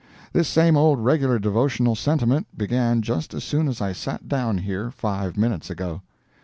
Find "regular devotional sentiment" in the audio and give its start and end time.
1.05-2.47